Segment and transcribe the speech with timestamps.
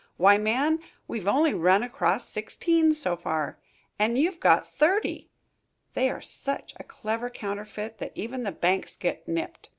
[0.17, 3.59] Why, man, we've only run across sixteen so far,
[3.99, 5.29] and you've got thirty.
[5.93, 9.69] They are such a clever counterfeit that even the banks get nipped.